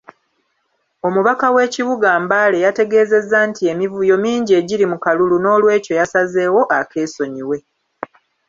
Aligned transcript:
Omubaka 1.07 1.45
w’ekibuga 1.55 2.09
Mbale 2.25 2.57
yategeezezza 2.65 3.37
nti 3.49 3.63
emivuyo 3.71 4.15
mingi 4.25 4.51
egiri 4.59 4.85
mu 4.91 4.97
kalulu 5.03 5.35
n’olwekyo 5.39 5.93
yasazeewo 5.99 6.61
akeesonyiwe. 6.79 7.57